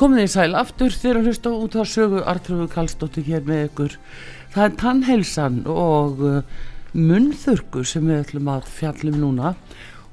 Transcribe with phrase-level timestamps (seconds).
[0.00, 3.96] Komið í sæl aftur þegar að hlusta út á sögu Artrúðu Kallstóttir hér með ykkur.
[4.54, 6.38] Það er tannheilsan og uh,
[6.96, 9.50] munþurku sem við ætlum að fjallum núna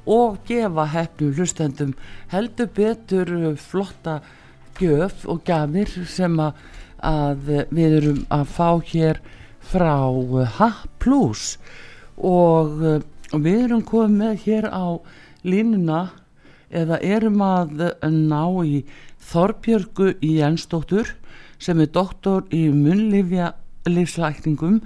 [0.04, 1.96] og gefa hefnum hlustendum
[2.34, 4.18] heldur betur uh, flotta
[4.76, 6.60] gjöf og gafir sem að,
[7.00, 9.24] að við erum að fá hér
[9.72, 9.96] frá
[10.60, 10.72] H+.
[12.20, 13.00] Og, uh,
[13.32, 15.00] og við erum komið hér á
[15.48, 16.10] línuna
[16.76, 18.82] eða erum að ná í
[19.28, 21.14] Þorbjörgu Jensdóttur
[21.60, 23.52] sem er doktor í munlifja
[23.90, 24.82] livslækningum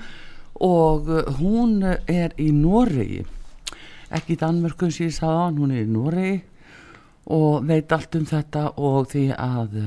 [0.61, 1.09] og
[1.39, 3.25] hún er í Noregi.
[4.11, 6.39] Ekki í Danmörkun síðan sáðan, hún er í Noregi
[7.31, 9.77] og veit allt um þetta og því að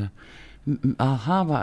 [1.02, 1.60] að hafa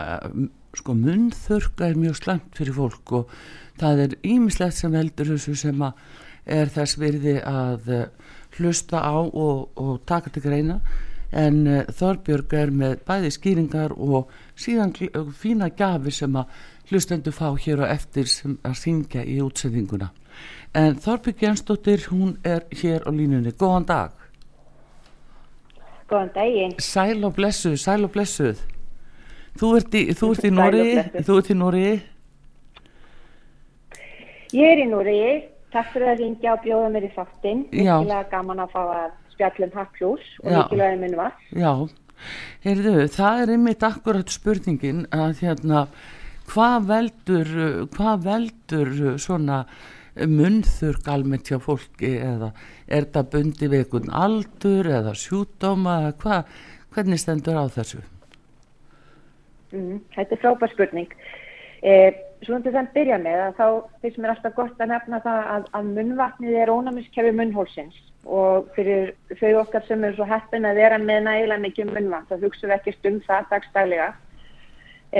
[0.78, 3.32] sko munþurka er mjög slæmt fyrir fólk og
[3.80, 5.98] það er ímislegt sem heldur þessu sem að
[6.46, 7.90] er þess virði að
[8.58, 10.78] hlusta á og, og taka til greina
[11.32, 14.92] en uh, Þorbjörg er með bæði skýringar og síðan
[15.38, 16.50] fína gafi sem að
[16.90, 20.10] hlustendu fá hér og eftir sem að syngja í útsendinguna.
[20.76, 24.12] En Þorbjörg Jensdóttir hún er hér á línunni, góðan dag.
[26.08, 26.76] Góðan daginn.
[26.78, 28.60] Sæl og blessuð, sæl og blessuð.
[29.60, 30.84] Þú ert í, þú ert í Nóri
[31.26, 31.88] Þú ert í Nóri
[34.56, 35.18] Ég er í Nóri
[35.72, 37.60] Takk fyrir að ringja og bjóða mér í þáttinn.
[37.72, 41.34] Mikkilega gaman að fá að spjallum Hacklús og mikilvægum minn var.
[41.50, 41.72] Já,
[42.64, 45.86] heyrðu, það er einmitt akkurat spurningin að hérna,
[46.52, 47.50] hvað veldur,
[47.96, 49.64] hvað veldur svona
[50.12, 52.52] munþurk almennt hjá fólki eða
[52.86, 56.58] er það bundi við einhvern aldur eða sjúdóma eða hvað,
[56.92, 58.02] hvernig stendur á þessu?
[59.72, 61.14] Mm, þetta er frábær spurning.
[61.82, 63.66] Eh, Svona til þann byrja með að þá
[64.02, 69.14] finnst mér alltaf gott að nefna það að, að munvatnið er ónæmiskefi munnhólsins og fyrir
[69.38, 72.76] þau okkar sem eru svo heppin að vera með nægilega mikið munnvatn þá hugsaum við
[72.76, 74.08] ekki stund það dagstælega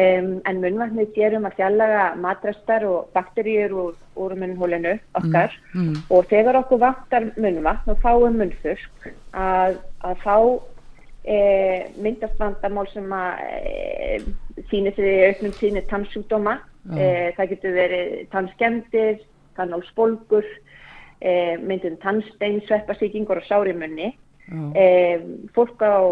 [0.02, 5.96] um, en munnvatnið gerum að fjallaga matrestar og bakteríur úr, úr munnhólinu okkar mm, mm.
[6.14, 10.36] og þegar okkur vantar munnvatn og fáum munnþursk að, að fá
[11.24, 11.36] e,
[12.02, 14.18] myndast vandamál sem að e,
[14.70, 16.58] síni því auknum síni tannsjúkdóma.
[16.96, 19.22] E, það getur verið tannskemdir,
[19.58, 20.48] tannálsbolgur
[21.62, 24.08] myndin tannstein, sveppasíkingur og sárimunni.
[25.54, 26.02] Fólk á,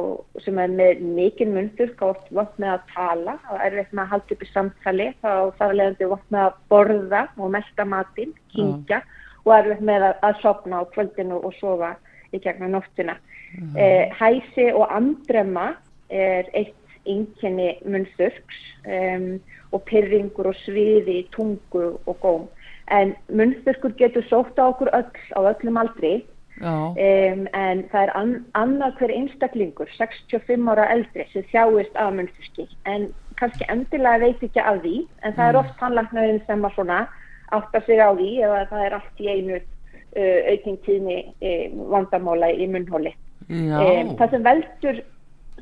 [0.44, 4.12] sem er með mikinn mundur gátt vant með að tala og er veit með að
[4.12, 5.08] halda upp í samtali.
[5.18, 9.00] Þá þarf leiðandi vant með að borða og melda matinn, kingja
[9.42, 11.90] og er veit með að, að sopna á kvöldinu og sofa
[12.34, 13.16] í gegna nóttina.
[13.76, 15.72] E, hæsi og andrema
[16.10, 16.76] er eitt
[17.08, 19.38] einkenni munnþurks um,
[19.72, 22.44] og pyrringur og sviði, tungu og góm.
[22.90, 26.20] En munnþurkur getur sótt á okkur öll á öllum aldri.
[26.60, 32.66] Um, en það er an, annað hver einstaklingur, 65 ára eldri sem þjáist af munnþurki
[32.84, 33.06] en
[33.40, 36.98] kannski endilega veit ekki af því en það er oft tannlæknaðin sem að svona
[37.56, 39.62] áttar sig á því eða það er allt í einu
[40.16, 43.14] uh, aukning tíðni uh, vandamála í munnhóli.
[43.50, 45.00] Um, það sem veldur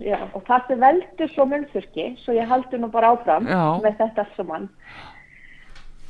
[0.02, 3.62] já, og það sem veldur svo munnþurki, svo ég haldur nú bara áfram Já.
[3.84, 4.68] með þetta saman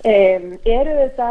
[0.04, 1.30] um, eru þetta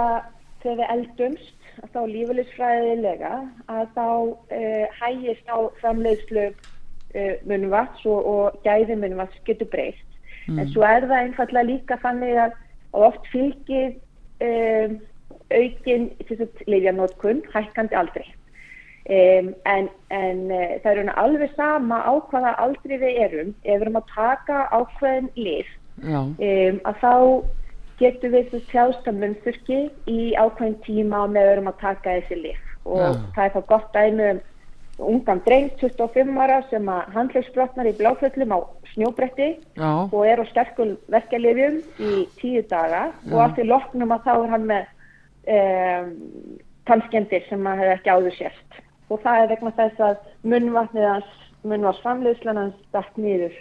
[0.63, 1.53] þegar við eldumst
[1.93, 3.33] þá lífeylisfræðilega
[3.69, 10.03] að þá uh, hægist á framleiðslu uh, munnvats og, og gæði munnvats getur breyst
[10.47, 12.53] en svo er það einfallega líka þannig að
[12.95, 13.97] oft fylgir
[14.39, 14.93] um,
[15.53, 16.09] aukin
[16.67, 18.25] leifjanótkun hækkandi aldrei
[19.09, 23.53] um, en, en uh, það er alveg sama á hvaða aldrei við erum.
[23.63, 25.71] Ef við erum að taka ákveðin lif
[26.03, 26.35] um,
[26.83, 27.13] að þá
[27.97, 29.79] getum við þessu þjástamunþurki
[30.11, 33.23] í ákveðin tíma með við erum að taka þessi lif og Já.
[33.35, 34.45] það er þá gott dæmi um
[34.97, 38.59] ungan dreng 25 ára sem að handlagsbrotnar í bláföllum á
[38.93, 43.11] snjóbretti já, og er á sterkum verkjalifjum í tíu daga.
[43.29, 43.43] Og Já.
[43.43, 44.87] allt í loknum að þá er hann með
[45.47, 46.11] um,
[46.87, 48.77] tannskemdir sem maður hefði ekki áður sérst
[49.11, 50.17] og það er vegna þess að
[50.51, 51.31] munnvatnið hans,
[51.67, 53.55] munnvarsframleiðslan hans dætt niður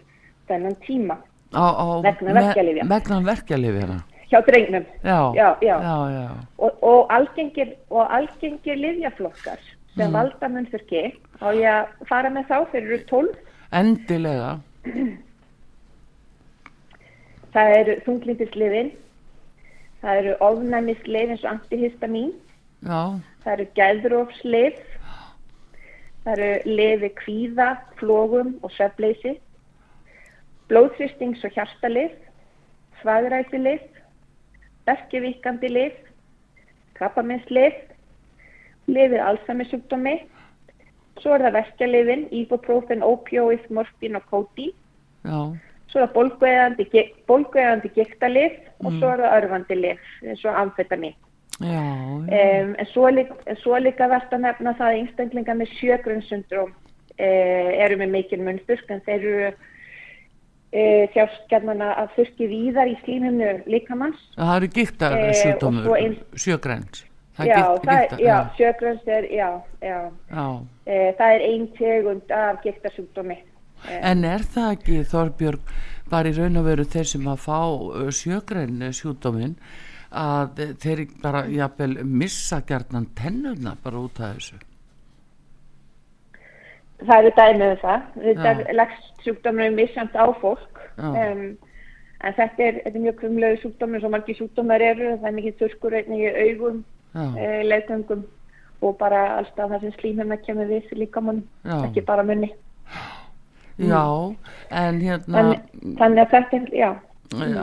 [0.51, 1.17] þennan tíma
[1.55, 2.85] á, á, Vegna verkjalyfja.
[2.91, 3.99] Vegna verkjalyfjana.
[4.31, 5.77] hjá drengnum Já, Já, já.
[5.83, 6.27] já, já.
[6.59, 9.61] og, og algengir, og algengir livjaflokkar
[9.97, 11.05] sem valda munnþurki
[11.41, 13.31] og ég að fara með þá fyrir 12
[13.73, 14.51] Endilega.
[17.55, 18.91] það eru þunglindisliðin
[20.03, 22.35] það eru ofnæmislið eins og antihistamin
[22.87, 23.01] Já,
[23.43, 24.79] það eru gæðrófslið
[26.27, 27.69] það eru liði kvíða,
[28.01, 29.37] flógum og svefleysi
[30.71, 32.15] blóðþristings og hjartalið
[33.01, 33.85] svagræsilið
[34.87, 36.01] verkevíkandi lið
[36.97, 37.77] krabbameinslið
[38.87, 40.17] liðið alzheimersjúkdómi.
[41.21, 44.69] Svo er það verkjaliðin ibuprofen, opioid, morfín og kóti
[45.25, 45.39] já,
[45.97, 51.15] svo er það bólguegandi, bólguegandi giktalið og svo er það örfandi lið eins og amfetamin.
[51.57, 53.09] Um, en svo,
[53.63, 58.93] svo líka verðt að nefna það að einstaklingar með sjögrunnssyndróm uh, eru með mikil munnþurk
[58.93, 64.21] en þeir eru uh, þjáskjarnana að þurki víðar í slíminu líkamanns.
[64.37, 67.05] Það eru gíktar Eh, sjúkdómur, svo ein- sjögræns.
[67.37, 69.51] Já, það, giktar, já, sjögrunns er, já,
[69.81, 69.99] já.
[70.29, 70.47] já.
[70.61, 73.41] Uh, það er ein tegund af giktarsjúkdómi.
[73.87, 75.73] En er það ekki, Þorbjörg,
[76.11, 77.59] bara í raun og veru þeir sem að fá
[78.15, 79.57] sjögræn sjúkdóminn,
[80.17, 84.61] að þeir bara, jafnvel, missa gjarnan tennurna bara út af þessu?
[87.03, 88.05] Það eru dæmið um það.
[88.25, 90.85] Þetta er lagst sjúkdómur missamt á fólk.
[90.97, 91.43] Um,
[92.25, 95.59] en þetta er, þetta er mjög krumlegu sjúkdómur, svo margir sjúkdómar eru, það er mikið
[95.61, 96.81] þurrkur einnig í augum,
[97.19, 98.25] uh, leggöngum
[98.85, 102.53] og bara alltaf það sem slímina kemur við líka mann, ekki bara munni.
[103.79, 104.05] Já,
[104.71, 105.61] en hérna, Þannig,
[105.99, 106.91] þannig að þetta er, já,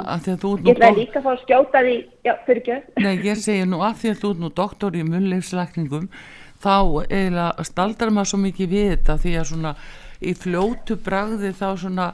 [0.04, 1.98] að því að þú ert ég nú ætlaði dok- líka að fá að skjóta því,
[2.28, 5.04] já, fyrir ekki, Nei, ég segi nú að því að þú ert nú doktor í
[5.08, 6.08] munnleifslækningum
[6.64, 6.76] þá
[7.10, 9.76] eiginlega staldrar maður svo mikið við þetta því að svona
[10.24, 12.08] í fljótu bragði þá svona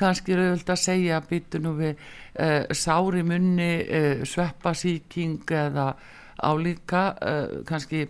[0.00, 1.98] kannski er auðvöld að segja að býtu nú við
[2.40, 5.90] uh, sári munni, uh, sveppasíking eða
[6.40, 8.06] álíka uh, kannski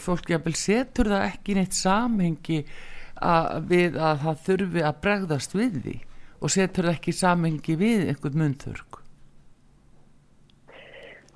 [0.00, 2.64] fólk jafnvel setur það ekki neitt samhengi
[3.20, 5.96] að, við að það þurfi að bregðast við því
[6.40, 9.00] og setur ekki í samhengi við einhvern munnþurk.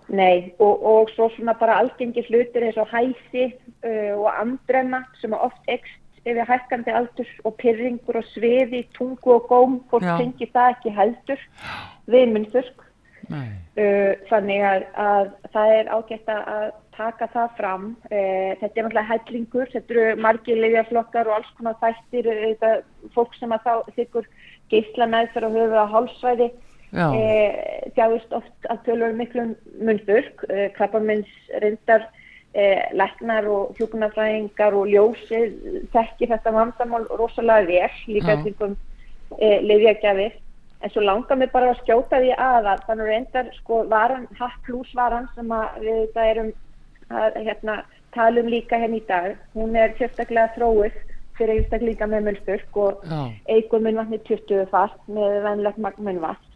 [0.09, 5.33] nei, og, og svo svona bara algengi hlutir eins og hæsi uh, og andrenna sem
[5.33, 10.17] að oft ekst yfir hækkandi aldur og pyrringur og sviði, tungu og góm, Já.
[10.21, 11.45] tengi það ekki heldur
[12.07, 12.73] við.
[13.29, 17.86] Nei, Uh, þannig að, að það er ágætt að taka það fram.
[18.08, 22.72] Uh, þetta er náttúrulega hellingur, þetta eru margir liðjaflokkar og alls konar þættir, uh, þetta,
[23.16, 24.28] fólk sem að þá þykkur
[24.72, 26.50] geisla með fyrir að höfu að hálsvæði,
[26.90, 29.48] já, uh, þjáist oft að tölur miklu
[29.80, 32.10] munnþurk, uh, krabbamins reyndar
[32.94, 35.56] læknar og hjúkunarfræðingar og ljósið
[35.90, 38.76] þekki þetta vandamál rosalega vel, líka til um
[39.40, 40.36] liðjagjafir.
[40.84, 44.92] En svo langar mig bara að skjóta því að þannig reyndar sko varan, hatt plus
[44.94, 46.52] varan sem að við þetta erum
[47.23, 47.80] að hérna,
[48.14, 49.35] tala um líka henni í dag.
[49.54, 50.99] Hún er sérstaklega þróið
[51.38, 56.52] fyrir einstaklinga með munnstyrk og já, eigur munnvatni 20 fast með venlegt magn munnvatn.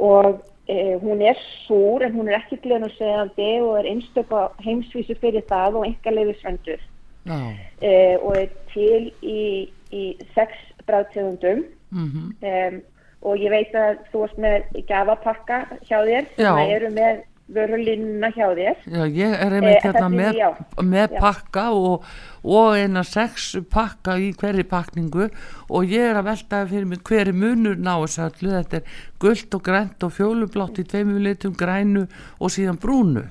[0.00, 1.36] Og e, hún er
[1.66, 6.14] súr en hún er ekki glenusegjandi og er einstök á heimsvísu fyrir það og enga
[6.14, 6.80] leifisvendur
[7.26, 7.38] já,
[7.80, 12.28] e, og er til í, í sex bræðtegundum mm -hmm.
[12.48, 12.82] um,
[13.22, 16.54] og ég veit að þú varst með gafapakka hjá þér Já.
[16.56, 17.22] sem eru með
[17.54, 18.76] vörulínuna hjá þér.
[18.86, 22.04] Já, ég er einmitt Eh, hérna þessi- með, með pakka og,
[22.44, 25.28] og eina sex pakka í hverri pakningu
[25.70, 28.82] og ég er að velta fyrir mig hverju munur ná þessu öllu, þetta er
[29.20, 32.06] gult og grænt og fjólublátt í tveimur litum grænu
[32.40, 33.26] og síðan brúnu.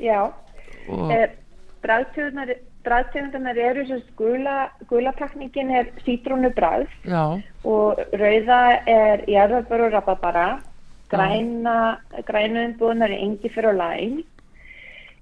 [0.00, 0.32] Já,
[0.88, 1.28] og, Eh,
[1.86, 9.92] Bræðtegundarnar eru sem sagt gula, gulapakningin er sítrónu bræð já, og rauða er jarðabör og
[9.92, 10.60] rababara,
[11.10, 11.76] græna,
[12.70, 14.18] umbúðunar er engifir og læn,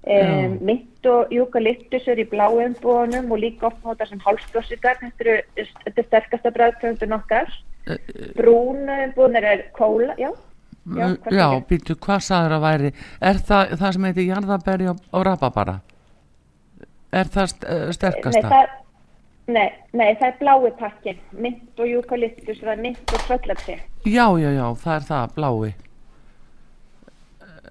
[0.05, 0.45] Já.
[0.45, 5.95] um, mynd og júkaliptus er í bláu umbúðunum og líka oft notar sem hálsblóssigar, þetta
[5.95, 7.49] er sterkasta bræðtegundun okkar,
[7.85, 7.97] Eh,
[8.33, 10.31] brúnu umbúðunar er kóla, já,
[10.85, 12.89] Já, já, já býtu, hvað sagður að væri?
[13.21, 15.75] Er það það sem heitir jarðaberi og, og rababara
[17.15, 18.73] er það eh, nei sterkasta það,
[19.47, 23.79] nei, nei, það er blái pakkin, mynd og júkaliptus, það er mynd og tröllapsi.
[24.05, 25.73] já, já, já, það er það, blái.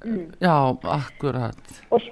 [0.05, 0.27] Mm.
[0.41, 0.57] já,
[0.99, 1.81] akkurat.
[1.91, 2.11] Og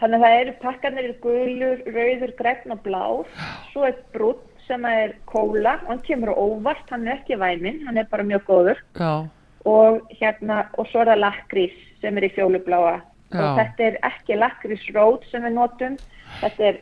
[0.00, 3.30] þannig að það eru pakkarnir eru gulur, rauður, græn og blár.
[3.70, 5.78] Svo er brúnn sem er kóla.
[5.84, 8.82] Og hann kemur óvart, hann er ekki væminn hann er bara mjög góður.
[8.98, 9.28] Já,
[9.64, 12.98] og hérna, og svo er það lakrís sem er í fjólubláa
[13.32, 13.40] Já.
[13.40, 15.96] og þetta er ekki lakrísrót sem við notum.
[16.42, 16.80] Þetta er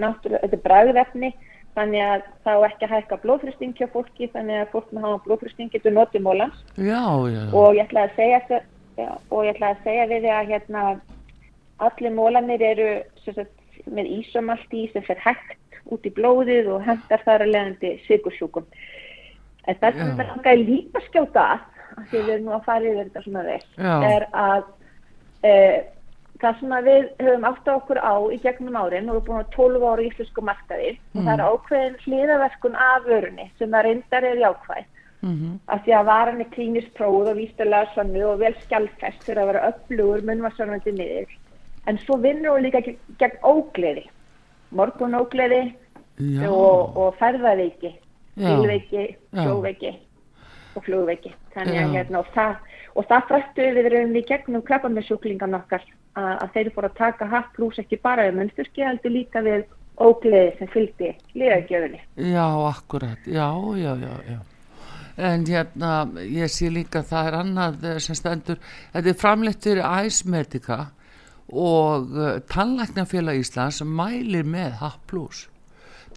[0.00, 1.32] náttúrulega, þetta er bragðefni
[1.74, 5.72] þannig að það á ekki hækka blóðfrýsting hjá fólki þannig að fólk með hafa blóðfrýsting
[5.72, 8.40] getur notið mólans og ég ætla að segja
[8.98, 10.84] já, og ég ætla að segja við þig að hérna
[11.82, 12.90] allir mólanir eru
[13.24, 13.50] sagt,
[13.90, 18.68] með ísomalt í sem fer hægt út í blóðið og hendar þar að leiðandi sigursjúkum
[19.66, 23.02] en það sem langaði líka að skjóta að því við erum nú að fara yfir
[23.02, 23.94] þetta svona Já.
[24.08, 24.64] er að
[25.42, 25.52] e,
[26.44, 29.42] það sem við höfum átt á okkur á í gegnum árin og við erum búin
[29.42, 33.86] að 12 ára í íslensku markaði og það er ákveðin hliðaverkun af vörunni sem að
[33.88, 34.90] reyndar er jákvæð.
[35.24, 39.40] Mm af því að varan er klínist prófð og vístulega sannu og vel skjálfest fyrir
[39.40, 41.30] að vera öflugur munnvarsarnandi miður.
[41.88, 44.04] En svo vinnur hún líka gegn, ógleði,
[44.70, 45.74] morgun ógleði
[46.48, 47.14] og, og
[48.36, 49.44] bílveiki, Já.
[49.44, 49.92] sjóveiki
[50.74, 51.34] og flugveiki.
[51.54, 52.54] Þannig að hérna og það,
[52.94, 55.84] og það frættu við erum í gegnum krabba með sjúklingan okkar
[56.18, 59.64] að, þeir fóru að taka hatt plús ekki bara við munnstyrki heldur líka við
[60.02, 62.00] ógleði sem fylgdi liðagjöfunni.
[62.16, 63.26] já, akkurat.
[63.26, 64.40] Já, já, já, já.
[65.14, 68.58] En hérna, ég sé líka að það er annað eh, sem stendur.
[68.92, 70.78] Þetta er framleitt fyrir æsmedika
[71.54, 74.90] og uh, tannlæknafélag Íslands mælir með H+,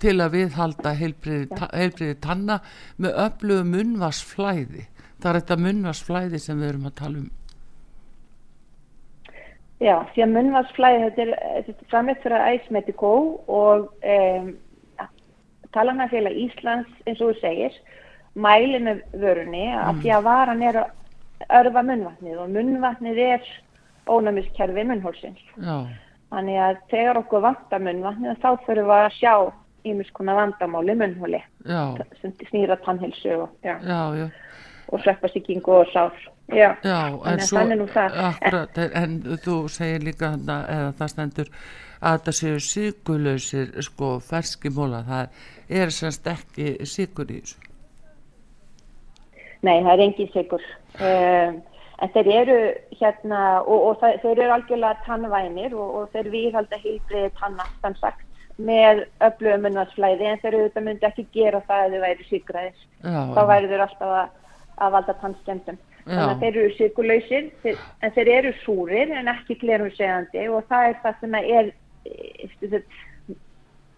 [0.01, 2.61] til að viðhalda heilbriði tanna
[2.97, 4.85] með öflugu munnvarsflæði
[5.21, 7.29] það er þetta munnvarsflæði sem við erum að tala um
[9.77, 11.33] Já, því að munnvarsflæði, þetta er,
[11.67, 13.11] þetta er framleitt fyrir Æsmedikó
[13.45, 14.47] og um,
[15.75, 17.77] talanafélag Íslands, eins og þú segir,
[18.37, 23.53] mæli með vörunni að því að varan er að örfa munnvatnið og munnvatnið er
[24.09, 25.45] ónæmiskerfi munnhólsins.
[25.61, 25.77] já,
[26.27, 29.33] Þannig að þegar okkur vantar munnvatnið þá þurfum við að sjá
[29.87, 31.83] ímis konar vandamáli munnhóli já,
[32.21, 34.27] sem snýra tannhilsu og, já, já, já
[34.91, 36.15] og sveppasíkingu og sár.
[36.47, 38.17] Já, Já, en svo, þannig nú það.
[38.29, 41.49] akkurat, en, en þú segir líka eða það stendur
[42.01, 47.63] að það séu sigurlausir, sko, ferskimóla, það er semst ekki sigur í þessu.
[49.65, 50.63] Nei, það er engin sigur.
[51.01, 51.59] Um,
[51.97, 52.57] en þeir eru
[52.99, 58.23] hérna, og, og það, þeir eru algjörlega tannvænir og, og þeir viðhalda heilbriði tannastan sagt
[58.57, 62.85] með öflugum munnarsflæði en þeir auðvitað myndi ekki gera það að þau væri sigraðir.
[63.03, 64.31] Já, Þá væri þeir alltaf að,
[64.77, 65.77] að valda tannskemdum.
[66.07, 66.29] Þannig Já.
[66.31, 70.91] að þeir eru sigurlausir, þeir, en þeir eru súrir en ekki glerum segandi og það
[70.91, 71.71] er það sem er
[72.07, 72.81] e,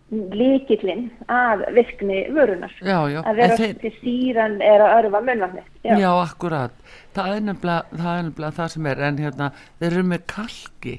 [0.10, 2.74] líkillinn að virkni vörunar.
[2.82, 5.68] já, já, Að vera þeir, til síran er að örfa munnvatnið.
[5.86, 6.10] já.
[6.24, 6.74] akkurat,
[7.14, 10.96] það er nefnilega það, er sem er, en hérna, þeir eru með kalki.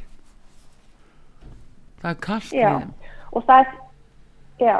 [2.00, 2.56] Það er kalki.
[2.56, 2.72] í Já,
[3.32, 3.74] og það er,
[4.60, 4.76] já,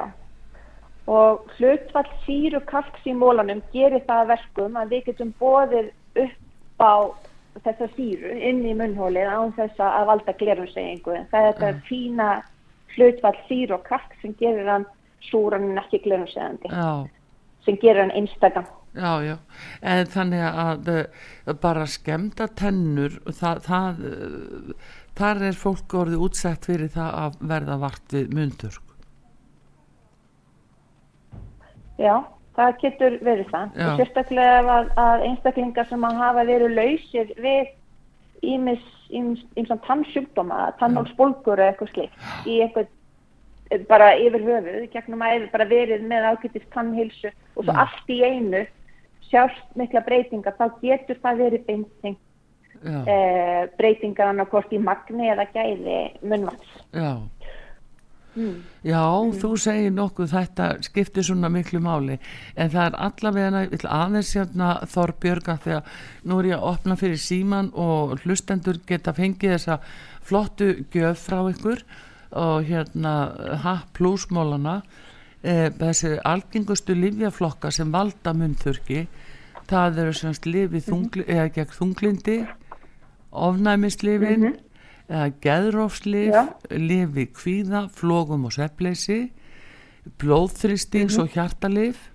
[1.11, 5.90] og hlutfall síru kalks í mólanum gerir það að verkum að við getum bóðið
[6.25, 6.95] upp á
[7.64, 11.17] þessa síru inn í munnhólið án þess að valda glerumsegingu.
[11.33, 12.29] Það er þetta fína
[12.95, 14.87] hlutfall síru og kalk sem gerir hann
[15.31, 17.07] súran en ekki glerumsegandi, Já,
[17.67, 18.69] sem gerir hann einstakam.
[18.95, 19.37] já, já,
[19.83, 26.71] en þannig að uh, bara skemda tennur, það, það, uh, þar er fólk orðið útsett
[26.71, 28.81] fyrir það að verða vart við mundur.
[32.00, 32.14] Já,
[32.57, 33.76] það getur verið það.
[33.99, 37.75] Sérstaklega að, að einstaklingar sem að hafa verið lausir við
[38.47, 42.88] ímis, ímis, ímsan tannsjúkdóma, tannhólsbólgur eða eitthvað slikt í eitthvað
[43.88, 47.83] bara yfir höfuð, gegnum að bara verið með ágættist tannhilsu og svo Já.
[47.85, 48.64] allt í einu
[49.30, 52.16] sjást mikla breytingar, þá getur það verið beinting
[52.83, 56.73] eh, breytingar annarkort í magni eða gæði munnvats.
[56.90, 57.12] já.
[58.41, 58.61] Mm.
[58.89, 59.05] Já,
[59.37, 62.17] þú segir nokkuð þetta skiptir svona miklu máli.
[62.57, 66.97] En það er allavega ég ætla aðeins hérna Þorbjörga þegar nú er ég að opna
[67.01, 69.81] fyrir síman og hlustendur geta fengið þessa
[70.25, 71.85] flottu gjöf frá ykkur
[72.41, 73.15] og hérna
[73.65, 74.81] H plusmólana
[75.43, 79.05] e, þessi algengustu livjaflokka sem valda munnþurki
[79.71, 82.39] það eru semst lifið þungli, eða gegn þunglindi
[83.31, 84.70] ofnæmislifin eða
[85.43, 86.45] geðrófslif, Já.
[86.71, 89.33] lifi kvíða, flógum og sveppleysi,
[90.23, 92.07] blóðþristings og hjartalif,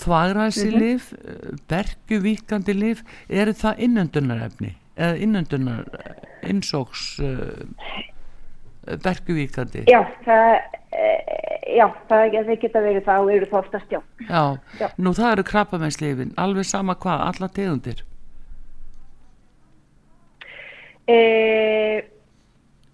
[0.00, 5.84] þvagræsilif, mm bergjuvíkandi lif, eru það innöndunarefni eða innöndunar,
[6.48, 7.64] innsóks uh,
[9.04, 9.84] bergjuvíkandi?
[9.90, 10.52] Já, það,
[10.92, 14.00] eh, já, það þeir geta verið það og eru það oftast já.
[14.28, 14.42] Já,
[14.80, 14.88] Já.
[14.98, 18.04] nú það eru krabbameinslifin, alveg sama hvað, alla tegundir.
[21.10, 21.16] E,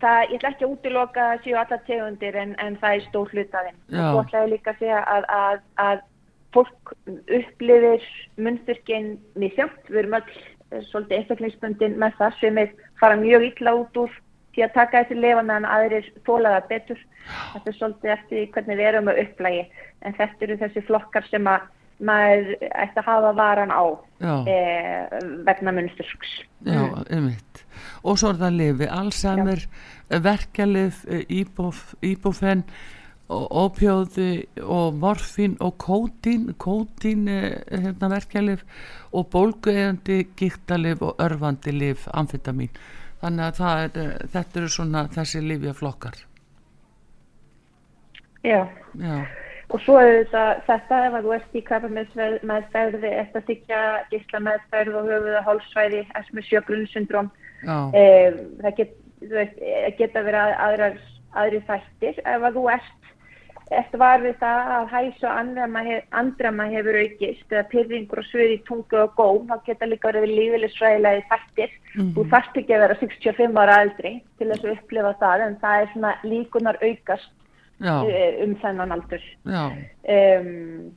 [0.02, 3.80] það, ég ætla ekki að útiloka séu alla tegundir en, en það er stór hlutaðinn.
[3.92, 6.06] Og ætla ég líka að segja að, að, að
[6.56, 6.94] fólk
[7.40, 8.06] upplifir
[8.40, 9.82] munnþurkin misjátt.
[9.90, 14.18] Við erum öll eh, svolítið einstaklingsbundin með það sem er fara mjög illa út úr
[14.56, 17.02] því að taka þessi lefa meðan aðrir þólaða betur.
[17.28, 19.66] Þetta er svolítið eftir hvernig við erum að upplægi.
[20.06, 21.66] En þetta eru þessi flokkar sem að
[21.98, 23.84] maður ætti að hafa varan á
[24.22, 24.34] Já.
[24.46, 24.56] e,
[25.46, 26.34] vegna munnþurks.
[26.66, 27.47] Já, einmitt.
[28.04, 29.64] Og svo er það lifi, Alzheimer,
[30.28, 32.64] verkjalif, íbúfen,
[33.28, 38.64] ópjóði og morfín og kótín, kótín hérna, verkjalif
[39.12, 42.72] og bólguegandi, gíktalif og örfandi lif, amfetamin.
[43.20, 46.24] Þannig að er, eh, þetta eru svona þessi lifjaflokkar.
[48.44, 48.68] Já.
[48.94, 49.26] Já,
[49.68, 53.80] Og svo er þetta, þetta ef að þú ert í krabba meðferði, eftir að þykja
[54.12, 57.28] gísla meðferð og höfuða hálsvæði, SM sjögrunnssyndrom,
[57.94, 60.98] eh, það get, veist, eh, geta verið að- aðrar,
[61.34, 62.18] aðri þættir.
[62.24, 62.94] Ef að þú ert,
[63.70, 68.24] eftir var við það að hæs og andrama, hef, andrama hefur aukist, eða pyrringur og
[68.24, 71.70] svöði í tungu og góm, þá geta líka verið lífilisfræðilegi þættir.
[72.14, 75.82] Þú þarft ekki að vera 65 ára aldri til þess að upplifa það, en það
[75.82, 77.30] er svona líkunar aukast
[77.80, 79.22] já, eh, um þennan aldur.
[79.44, 79.72] já.
[80.08, 80.92] Um,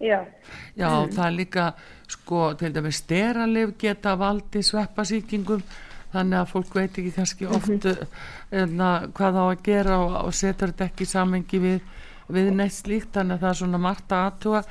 [0.00, 0.24] já,
[0.76, 1.68] Já, það er líka
[2.08, 5.62] sko, til dæmis steralif geta valdi sveppasýkingum
[6.10, 8.06] þannig að fólk veit ekki kannski oft mm
[8.50, 11.84] hvað þá að gera og, og setur þetta ekki í samengi við,
[12.26, 14.62] við neitt slíkt þannig að það er svona margt að aðtuga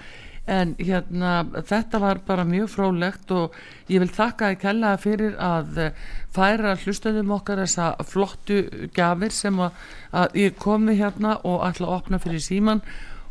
[0.49, 1.33] en hérna
[1.69, 3.55] þetta var bara mjög frólægt og
[3.87, 6.01] ég vil þakka þið kellaða fyrir að eh,
[6.35, 9.77] færa hlustöðum okkar þessa flottu gafir sem að,
[10.11, 12.83] að ég komi hérna og ætla að opna fyrir síman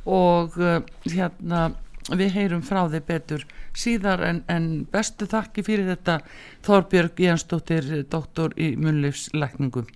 [0.08, 1.68] og uh, hérna
[2.16, 3.44] við heyrum frá þið betur
[3.76, 6.20] síðar en, en bestu þakki fyrir þetta
[6.66, 9.88] Þorbjörg Jensdóttir doktor í munlifslækningum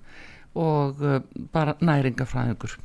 [0.52, 1.20] og uh,
[1.52, 2.76] bara næringafræðingur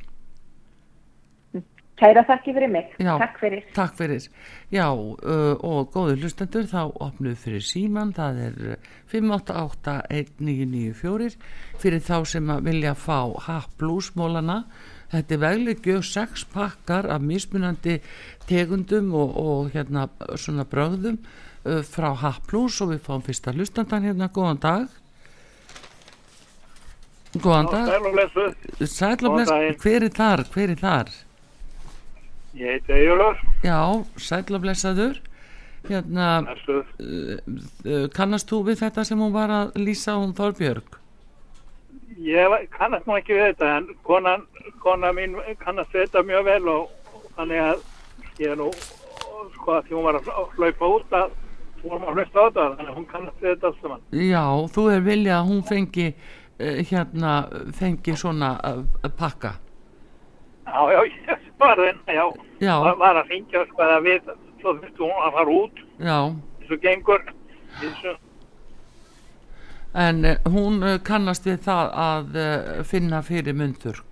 [1.98, 2.88] kæra þakki fyrir mig.
[3.02, 3.12] Já.
[3.20, 3.64] Takk fyrir.
[3.76, 4.22] Takk fyrir.
[4.74, 8.78] Já, uh, og góður hlustendur, þá opnuð fyrir síman, það er uh,
[9.12, 11.34] 5881994
[11.82, 14.58] fyrir þá sem að vilja fá happlúsmólana.
[15.08, 17.98] Þetta er veglegjöf sex pakkar af mismunandi
[18.48, 24.28] tegundum og, og hérna svona brögðum uh, frá happlús og við fáum fyrsta hlustandan hérna,
[24.28, 24.84] góðan dag.
[27.38, 27.88] Góðan dag.
[27.88, 28.68] Sæl og blessuð.
[28.84, 29.80] Sæl og Góðan bless, daginn.
[29.86, 31.16] hver er þar, hver er þar?
[32.58, 33.42] Ég heiti Egilur.
[33.64, 33.80] Já,
[34.28, 35.18] sæl og blessaður.
[35.88, 36.30] Hérna,
[36.68, 40.98] uh, kannast þú við þetta sem hún var að lýsa hún Þorbjörg?
[42.18, 44.46] Ég kannast nú ekki við þetta en konan,
[44.82, 47.84] kona mín kannast þetta mjög vel og, og þannig að
[48.42, 48.72] ég er nú
[49.54, 51.36] sko að því hún var að hlaupa út að
[51.84, 54.04] hún var að hlusta á þetta þannig að hún kannast þetta alls saman.
[54.10, 57.32] Já, þú er vilja að hún fengi uh, hérna,
[57.78, 59.54] fengi svona uh, pakka.
[60.68, 62.24] Já, já, ég var þinn, já.
[62.60, 62.74] Já.
[62.82, 66.18] Var, var að ringja sko að við, svo þurftu hún að fara út, Já,
[66.62, 67.22] þessu gengur,
[67.78, 68.18] þessu,
[69.94, 74.04] en uh, hún uh, kannast við það að uh, finna fyrir myndurk.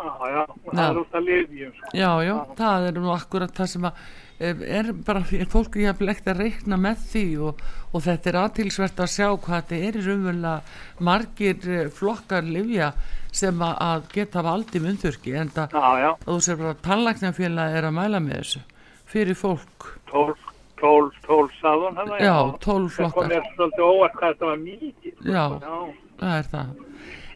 [0.00, 0.72] já, já, Já.
[0.72, 1.90] það er út að liðjum, sko.
[1.98, 3.98] Já, já, það er nú akkurat það sem að
[4.40, 7.60] eh, er bara, er fólk er jafnlegt að reikna með því og,
[7.92, 12.92] og þetta er aðtilsvert að sjá hvað þetta er í raunverulega margir eh, flokkar livja
[13.30, 17.96] sem að, geta valdi myndurki en það, já, þú sér bara að tannlæknafélag er að
[18.00, 18.64] mæla með þessu
[19.10, 20.49] fyrir fólk tólf,
[20.80, 22.12] tólf, tólf sáðun hann.
[22.20, 23.28] Já, 12 Það kom flokkar.
[23.32, 25.12] mér svolítið óvart hvað þetta var mikið.
[25.16, 25.32] sko.
[25.32, 25.44] Já.
[25.60, 25.76] Já.
[26.20, 26.86] það er það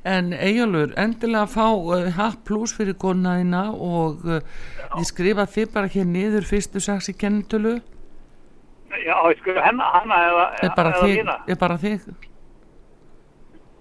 [0.04, 4.40] en Eyjólfur, endilega fá uh, hatt pluss fyrir konaðina og uh,
[4.98, 7.78] ég skrifa þið bara hér niður fyrstu sex í kennitölu
[8.94, 11.38] Já, ég sko hennar, hana eða, er bara eða mína.
[11.48, 12.04] er bara þig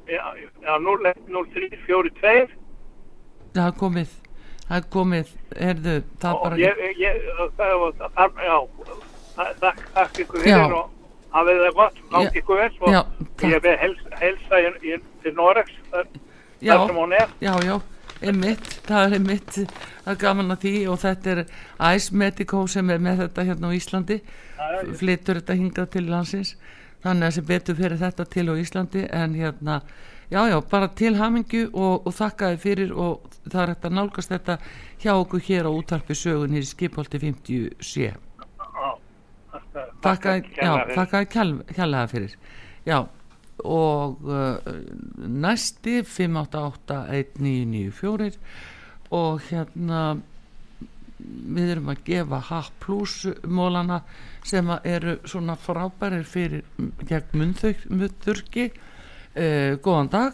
[0.08, 0.23] Já,
[0.63, 2.47] já 0-3-4-2
[3.54, 4.15] það er komið
[4.63, 7.19] það er komið, herðu það og bara ég, ég,
[7.60, 8.58] það var, það, já,
[9.38, 10.89] það- þakk ykkur fyrir og
[11.34, 13.63] hafið það gott, gangi ykkur vel og Já, ég takk.
[13.63, 16.06] veið helsa, helsa í, í, til Norex, þar,
[16.62, 17.28] þar sem hún er.
[17.41, 17.80] Já, já,
[18.24, 19.52] einmitt, það er einmitt,
[20.06, 21.46] það er gaman að því og þetta er
[21.96, 24.19] Ice Medico sem er með þetta hérna á Íslandi,
[25.00, 26.56] flytur þetta hingað til landsins,
[27.04, 29.08] þannig að sem betur fyrir þetta til á Íslandi.
[29.12, 29.82] En hérna,
[30.32, 33.98] já, já, bara til hamingju og, og þakka þið fyrir og það er hægt að
[33.98, 34.58] nálgast þetta
[35.04, 38.13] hjá okkur hér á útarpi sögun í skipholti 50 sé.
[40.04, 42.34] Þakka kjall- kjærlega fyrir.
[42.86, 43.00] Já,
[43.64, 44.58] og uh,
[45.44, 48.38] næsti 5881994
[49.14, 50.02] og hérna
[51.24, 52.52] við erum að gefa H
[52.84, 53.14] plus
[53.48, 54.00] mólana
[54.44, 56.64] sem eru svona frábærir fyrir
[57.08, 60.34] gegn munnþurki uh, góðan dag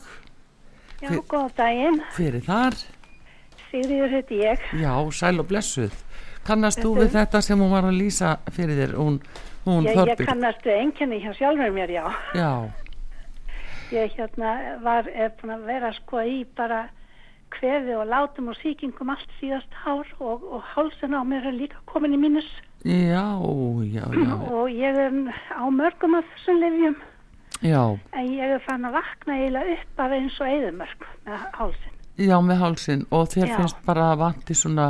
[0.99, 1.99] Já, Fyr- góð daginn.
[2.15, 2.73] fyrir þar
[3.69, 4.59] Sigriður heiti ég.
[4.81, 5.93] já, sæl og blessuð
[6.47, 8.93] kannast þú við þetta sem hún var að lýsa fyrir þér?
[8.99, 9.19] Hún,
[9.65, 12.05] hún Ég, ég kannast einkenni hjá sjálfur mér, já.
[12.35, 12.51] já,
[13.91, 15.07] Ég hérna var,
[15.41, 16.83] búin að vera sko í bara
[17.55, 21.79] kveði og látum og sýkingum allt síðast ár og, og hálsin á mér er líka
[21.89, 22.45] komin í mínus.
[22.85, 23.25] Já,
[23.89, 24.35] já, já.
[24.55, 25.09] Og ég er
[25.51, 26.95] á mörgum af þessum lifjum
[27.65, 27.81] já,
[28.15, 31.97] en ég er fann að vakna eiginlega upp af eins og eðumörk með hálsin.
[32.15, 33.01] já, með hálsin.
[33.11, 33.55] Og þér Já.
[33.57, 34.87] finnst bara að vanti svona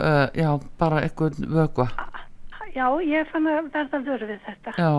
[0.00, 1.88] uh, já, bara eitthvað vögva
[2.76, 4.74] Já, ég fann að verða vörð við þetta.
[4.78, 4.90] já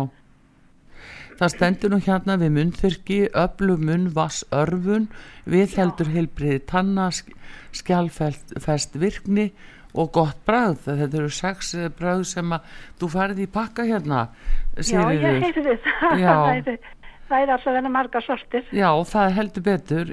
[1.39, 5.05] það stendur nú hérna við munnþyrki öflug munnvass örfun
[5.47, 7.31] við heldur heilbriði tanna sk-
[7.79, 9.45] skjálfest virkni
[9.95, 12.67] og gott bragð þetta eru sex eh, bragð sem að
[12.99, 14.25] þú farið í pakka hérna
[14.79, 16.19] Já, ég heyrði það.
[16.25, 16.35] Já.
[17.29, 18.63] Það er alltaf verið marga sortir.
[18.73, 20.07] Já, það er heldur betur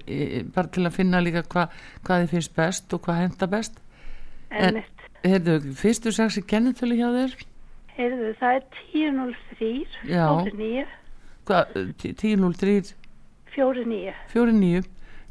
[0.53, 1.63] bara til að finna líka hva,
[2.05, 3.79] hvað þið finnst best og hvað henda best
[4.51, 4.85] En- En,
[5.27, 7.33] Heyrðu, fyrstu sex í kennitölu hjá þér?
[7.97, 10.27] Heyrðu, það er 10.03, Já.
[10.45, 10.87] 49,
[11.47, 12.95] Hvað, tí- 10.03
[13.57, 14.13] 49.
[14.35, 14.85] 49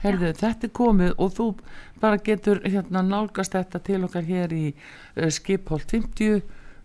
[0.04, 1.45] Heyrðu, þetta er komið og þú
[2.01, 6.41] bara getur hérna nálgast þetta til okkar hér í uh, skipholt 50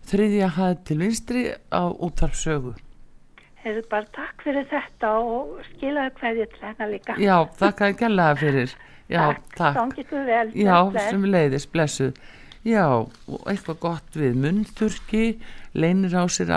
[0.07, 2.75] þriðja hæð til vinstri á útvarpsögu
[3.61, 7.13] Heyrðu, bara takk fyrir þetta og skilaðu hverju til hennar líka.
[7.21, 8.71] Já, þakka þér gælaða fyrir
[9.09, 9.75] Já, takk.
[9.77, 10.51] Gangi ykkur vel.
[10.55, 10.77] Já,
[11.09, 12.13] sem leiðis, blessuð.
[12.67, 15.25] Já, og eitthvað gott við munnþurki,
[15.73, 16.53] leinir á sér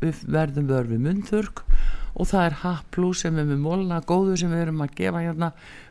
[0.00, 1.66] við verðum vör við munnþurk
[2.14, 5.48] og það er Haplu sem er með mólna góðu sem við erum að gefa hérna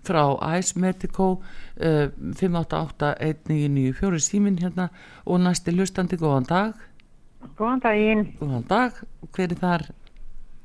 [0.07, 0.23] frá
[0.55, 2.07] Ice Medico uh,
[2.39, 4.89] 588-1994 símin hérna.
[5.27, 6.73] Og næsti hlustandi góðan dag,
[7.57, 8.91] Góðan daginn, góðan dag,
[9.35, 9.81] hver er þar?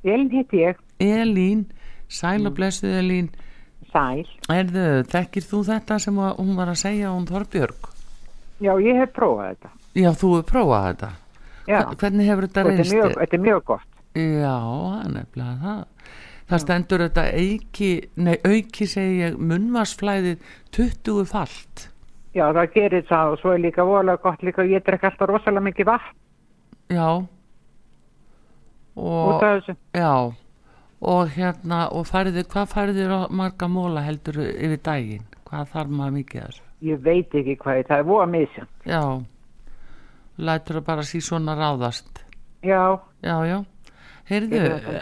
[0.06, 1.64] Elin heiti ég, Elín,
[2.06, 3.32] sæl og blessuð Elín,
[3.92, 4.24] Sæl.
[4.53, 7.88] erðu, þekkir þú þetta sem hún var að segja hún Þorbjörg?
[8.61, 9.70] Já, ég hef prófað þetta.
[9.94, 11.11] Já, þú hefur prófað þetta.
[11.68, 13.18] Já, Hvernig hefur þetta og er mjög, þér?
[13.22, 13.88] þetta er mjög gott.
[14.18, 15.85] Já, það er nefnilega það.
[16.48, 20.38] Það stendur þetta auki, nei auki segi ég, munnvarsflæðið
[20.72, 21.88] 20 falt.
[22.35, 25.64] Já, það gerir það og svo er líka voðalega gott líka, ég drekk alltaf rosalega
[25.68, 26.14] mikið vatn
[26.96, 27.09] Já.
[28.96, 29.74] út Og, af þessu.
[29.94, 30.12] já,
[31.00, 35.26] og hérna, og fariði, hvað fariði marga móla heldur yfir daginn?
[35.48, 36.62] Hvað þarf maður mikið þessu?
[36.88, 38.70] Ég veit ekki hvað, það er voða misjant.
[38.87, 39.02] Já,
[40.38, 42.24] lætur það bara sí svona ráðast.
[42.66, 43.58] Já, Já, já.
[44.28, 44.58] Heyrðu,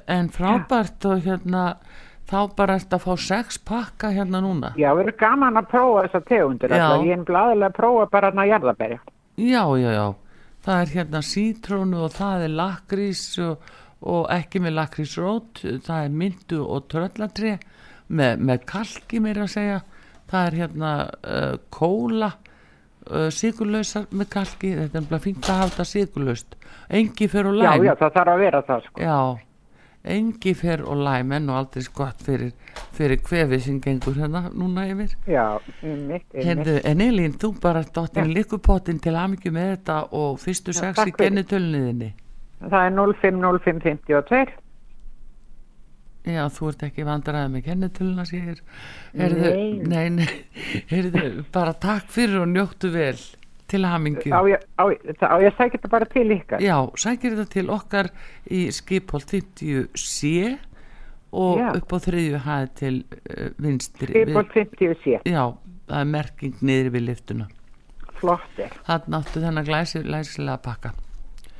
[0.06, 1.62] en frábært og hérna,
[2.30, 4.70] þá bara ert að fá sex pakka hérna núna.
[4.78, 6.70] já, við erum gaman að prófa þessa tegundir.
[6.76, 9.00] Ég er blaðilega að prófa bara hann að jarðaberja.
[9.36, 10.06] Já, já, já.
[10.66, 13.58] Það er hérna sítrónu og það er lakrís og,
[14.02, 15.62] og ekki með lakrísrót.
[15.86, 17.54] Það er myndu og tröllatri
[18.08, 19.78] með, með kalki meira að segja.
[20.26, 22.32] Það er hérna uh, kóla,
[23.10, 24.74] uh, sigurlausar með kalki.
[24.82, 26.56] Þetta er bara fínt að hafa þetta sigurlaust.
[26.90, 27.84] Engi fyrir og Já, læm.
[27.86, 29.02] já, það þarf að vera það, sko.
[29.06, 29.18] Já,
[30.16, 32.52] engi fer og læm en og aldrei skott fyrir,
[32.94, 35.16] fyrir kvefið sem gengur hérna núna yfir.
[35.26, 35.46] Já,
[35.82, 40.38] um mitt, um Herðu, en Elín, þú bara dottin líkupottin til aðmyggju með þetta og
[40.42, 41.24] fyrstu Já, sex í takk fyrir.
[41.24, 42.12] kennitölniðinni.
[42.60, 44.54] Það er 050552.
[46.26, 48.60] Já, þú ert ekki vandræðið með kennitöluna, sér.
[49.14, 49.82] Herðu, Nei.
[49.86, 50.30] nei, nei,
[50.90, 53.20] herðu, bara takk fyrir og njóttu vel
[53.70, 54.32] til aðmyggju.
[54.34, 56.62] Á ég, ég- sækja þetta bara til ykkar.
[56.64, 58.10] Já, sækir þetta til okkar
[58.50, 60.58] í skipholt 50C
[61.36, 61.70] og Já.
[61.76, 65.42] upp á þriðju hæð til uh, vinstri Skipolt 50 sé, já,
[65.90, 67.48] það er merking niður við liftuna
[68.16, 68.70] flott er.
[68.86, 70.92] hann áttu þennan glæsi, glæsilega pakka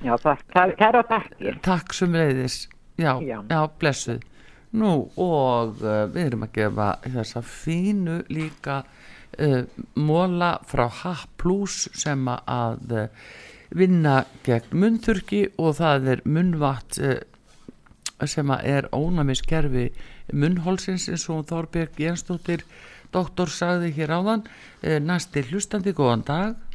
[0.04, 1.59] Já, það, það, kæra takkir.
[1.64, 2.56] takk sem leiðis
[3.00, 3.38] já, já.
[3.48, 3.61] Já.
[3.80, 4.24] blessuð
[4.76, 9.62] nú og uh, við erum að gefa þessa fínu líka uh,
[9.96, 13.06] móla frá H plus sem að uh,
[13.76, 17.16] vinna gegn munnþurki og það er munnvatt uh,
[18.28, 19.88] sem að er ónæmiskerfi
[20.32, 22.64] munnhólsins eins og Þorbjörg Jensdóttir
[23.14, 26.65] doktor sagði hér áðan uh, næsti hlustandi, góðan dag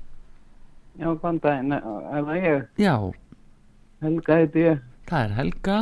[0.99, 2.63] Já, góðan daginn, er það ég?
[2.81, 2.95] já,
[4.01, 4.79] Helga heiti ég.
[5.09, 5.79] það er Helga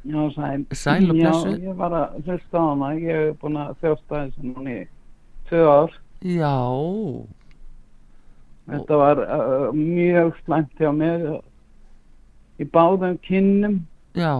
[0.00, 0.62] Já, sæl.
[0.72, 1.56] Sæl og blessuð.
[1.60, 2.86] Já, ég var að hlusta á hana.
[2.96, 4.84] Ég hef búin að þjósta þessu núni í
[5.50, 5.92] tvö ár.
[6.24, 6.54] já,
[8.70, 11.24] Þetta var uh, mjög slæmt hjá mér
[12.60, 13.80] í báðum kinnum
[14.14, 14.32] já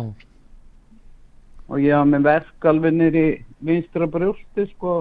[1.71, 3.27] og ég var með verk alveg niður í
[3.69, 4.95] vinstra brjósti, sko,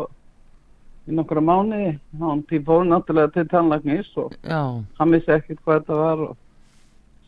[1.07, 1.93] í nokkra mánuði.
[2.19, 4.61] Hann fór náttúrulega til tannlagnis og já,
[4.99, 6.37] hann vissi ekkert hvað þetta var og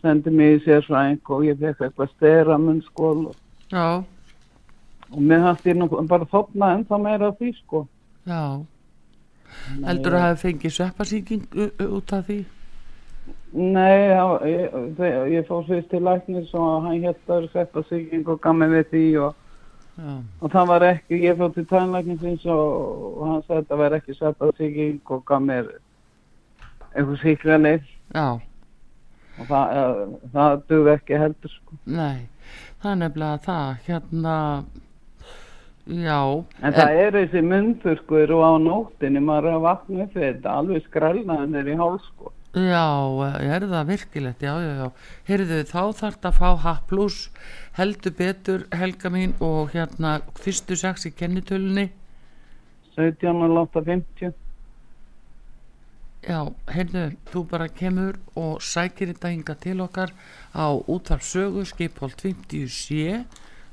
[0.02, 4.06] sendi mig í sérsvæðing og ég fekk eitthvað stera munnskól og
[5.12, 7.86] og mér hætti ég bara þopna ennþá meira af því sko.
[8.28, 8.64] Já,
[9.86, 11.46] heldur að hafa fengið sveppasíking
[11.88, 12.44] út af því?
[13.52, 18.28] nei, já, ég, ég, ég fór fyrst til læknis og hann hétt að seppa siging
[18.32, 19.41] og gaf mig við því og,
[20.02, 22.70] Já, og það var ekki, ég fór til tannlæknisins og,
[23.22, 25.68] og hann sagði að það var ekki seppa siging og gaf mér
[26.96, 27.84] eitthvað síkranir
[28.16, 29.76] já, og það,
[30.34, 31.78] það dug ekki heldur sko.
[31.86, 32.26] Nei,
[32.82, 34.36] það er nefnilega það, hérna,
[36.08, 36.20] já,
[36.66, 40.90] en það er þessi munnþurkur og á nóttinni maður er að vakna við þetta alveg
[40.90, 42.88] skrælnaðin er í hálf sko já,
[43.40, 44.88] er það virkilegt, já, já, já,
[45.30, 47.18] heyrðu þá þarf þetta að fá H plus,
[47.78, 51.88] heldur betur, Helga mín, og hérna, fyrstu sex í kennitölunni,
[52.98, 54.34] 17 og 8.50
[56.28, 56.42] já,
[56.76, 60.12] heyrðu, þú bara kemur og sækir þetta hinga til okkar
[60.52, 63.24] á útvarp sögu, skipholt 50 sé,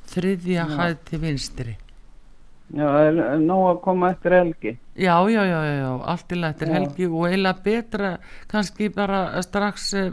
[0.08, 1.76] þriðja hæð til vinstri.
[2.68, 4.72] Já, það er nóg að koma eftir helgi.
[4.98, 6.74] Já, já, já, já, allt í lættir Já.
[6.74, 8.10] helgi og eiginlega betra
[8.50, 10.10] kannski bara strax eh,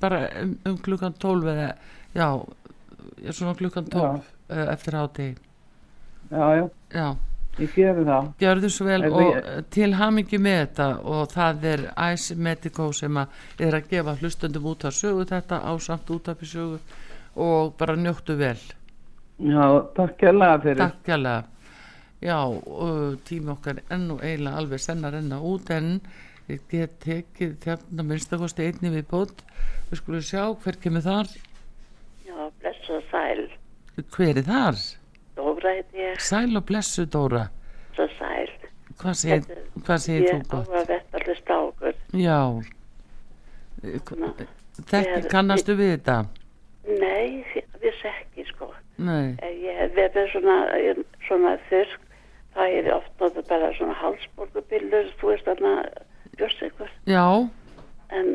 [0.00, 1.68] bara um, um klukkan 12 eða,
[2.16, 2.28] já,
[3.30, 4.72] svona klukkan 12 já.
[4.72, 5.28] eftir hátti
[6.30, 7.06] Já, já, Já,
[7.60, 8.28] ég gefi það.
[8.40, 9.64] gjörðu svo vel Ef og ég- ég...
[9.70, 13.26] til hamingi með þetta og það er Ice Medico sem að
[13.68, 16.78] er að gefa hlustundum út af sögu þetta á samt út af sögu
[17.36, 18.58] og bara njóttu vel
[19.38, 20.78] Já, takk kærlega fyrir.
[20.78, 21.42] Takk hérlega
[22.24, 25.98] Já, og tími okkar enn og eiginlega alveg senna renna út en
[26.48, 29.42] ég get tekið þérna minnstakosti einni við bótt
[29.90, 31.28] við skulum sjá hver kemur þar
[32.24, 33.44] Já, blessa sæl.
[34.16, 34.80] hver er þar?
[35.36, 37.44] Dóra heiti ég, Sæl og blessu Dóra
[37.96, 38.48] blessa sæl.
[39.00, 40.68] hvað segir, Þetta- hvað segir Ég þú gott?
[40.80, 41.94] að vetta allir stákur.
[42.14, 42.40] Já
[43.84, 46.16] Þekki ég- kannastu við þetta?
[46.88, 48.70] Nei, ég vissi ekki sko.
[48.98, 52.03] Nei, Ég verið svona, ég- svona þurrk,
[52.54, 55.72] það er oft notað bara svona halsborgubillur, þú veist þarna
[56.38, 57.24] björnsikur, já,
[58.10, 58.28] en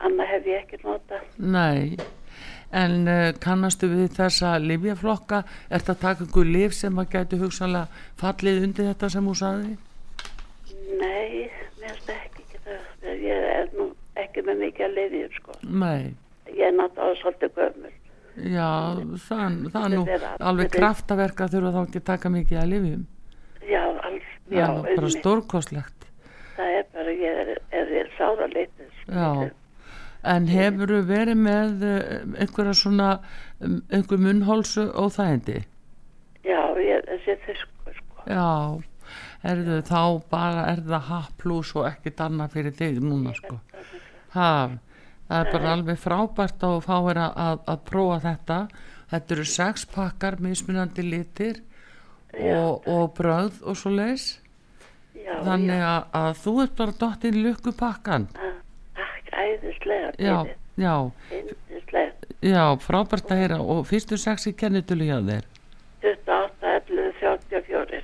[0.00, 1.22] annað hef ég ekki notað.
[1.38, 1.96] nei
[2.72, 5.42] En uh, kannastu við þessa livjaflokka?
[5.68, 9.36] Er þetta að taka ykkur liv sem að gætu hugsanlega fallið undir þetta sem hún
[9.36, 9.74] sagði?
[11.02, 11.50] Nei,
[11.82, 12.78] mér finnst ekki geta,
[13.12, 13.90] ég er nú
[14.22, 15.58] ekki með mikið að liðið sko.
[15.68, 16.14] Nei
[16.52, 17.92] Ég er náttúrulega svolítið gömul.
[18.56, 18.70] Já,
[19.28, 22.70] það, það er nú alveg alveg- kraftaverk að þurfa þá ekki að taka mikið að
[22.72, 23.04] lifjum.
[23.68, 25.18] Já, alls, já, er nú bara einmitt.
[25.18, 26.06] stórkostlegt.
[26.56, 28.94] Það er bara, ég er, er, er sára litið.
[29.06, 29.50] Já,
[30.32, 33.10] en hefur verið með eh, einhverja svona,
[33.62, 35.62] um, einhver munnhólsu óþægindi?
[36.46, 38.26] Já, ég, þessi þysku, sko.
[38.26, 38.48] Já,
[39.52, 43.58] erðu þá bara er það H plus og ekkert annað fyrir þig núna sko.
[44.34, 44.52] Ha,
[45.28, 48.62] það er bara alveg frábært að fá þér að, að prófa þetta.
[49.12, 51.60] Þetta eru sex pakkar, mismunandi litir
[52.40, 54.38] og, og bröð og svo leis.
[55.14, 58.28] Já, Þannig já, að, að þú ert bara dottinn lukku pakkan.
[58.34, 58.58] að-
[58.96, 60.38] takk, æðislega, Já,
[60.76, 60.94] já,
[61.30, 62.12] æðislega.
[62.42, 65.44] já, frábært að heyra og fyrstu sex í kennitölu hjá þér.
[66.02, 68.02] 28, 11, 34.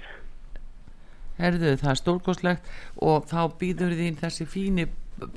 [1.38, 2.71] Herðu, það er stórkoslegt
[3.03, 4.88] og þá býður þín þessi fíni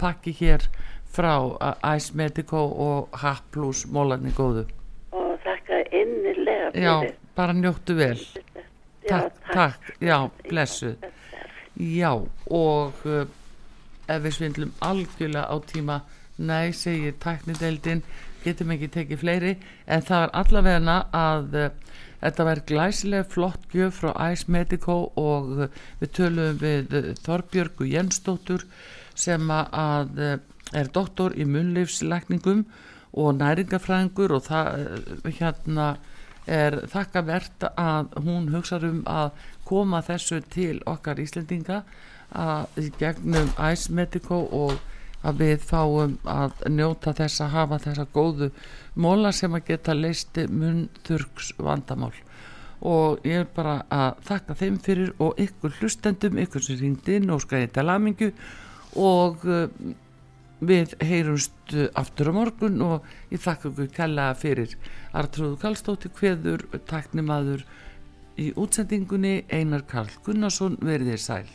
[0.01, 0.63] pakki hér
[1.11, 4.63] frá uh, Ice Medico og H plus mólarni góðu.
[5.11, 7.15] Og þakka innilega Já, fyrir.
[7.37, 8.17] bara njóttu vel.
[9.01, 10.95] Já, Takk, takk, já, blessuð.
[11.81, 12.11] Já,
[12.51, 13.23] og uh,
[14.05, 16.01] ef við svindlum algjörlega á tíma
[16.41, 18.03] Nei, segir tæknideildin,
[18.41, 19.51] getum ekki tekið fleiri,
[19.85, 25.51] en það er allavegna að uh, þetta verður glæsileg flott gjöf frá Ice Medico og
[25.57, 28.65] uh, við tölum við uh, Þorbjörgu Jensdóttur
[29.17, 30.21] sem að
[30.71, 32.63] er doktor í munlífslækningum
[33.19, 35.87] og næringafræðingur og það hérna
[36.51, 39.31] er þakkavert að hún hugsa um að
[39.67, 41.83] koma þessu til okkar Íslendinga
[42.31, 44.75] að gegnum Ice Medico og
[45.27, 48.49] að við fáum að njóta þess að hafa þessa góðu
[48.95, 52.13] móla sem að geta leisti munþurks vandamál.
[52.81, 57.43] Og ég er bara að þakka þeim fyrir og ykkur hlustendum, ykkur sem ringdi og
[57.43, 58.31] skræði til aðmingu
[58.97, 59.45] og
[60.61, 64.77] við heyrumst aftur á morgun og ég þakka ykkur kella fyrir.
[65.17, 67.65] Artrúðu Kallstóttir hveður taknimaður
[68.39, 71.49] í útsendingunni Einar Karl Gunnarsson verðið sæl